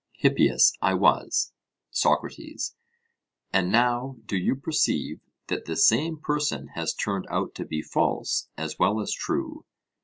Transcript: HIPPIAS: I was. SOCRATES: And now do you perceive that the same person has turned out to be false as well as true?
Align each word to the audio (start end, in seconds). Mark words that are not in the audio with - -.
HIPPIAS: 0.23 0.73
I 0.81 0.95
was. 0.95 1.53
SOCRATES: 1.91 2.75
And 3.53 3.71
now 3.71 4.15
do 4.25 4.35
you 4.35 4.55
perceive 4.55 5.19
that 5.45 5.65
the 5.65 5.75
same 5.75 6.17
person 6.17 6.69
has 6.69 6.95
turned 6.95 7.27
out 7.29 7.53
to 7.53 7.65
be 7.65 7.83
false 7.83 8.49
as 8.57 8.79
well 8.79 8.99
as 8.99 9.13
true? 9.13 9.63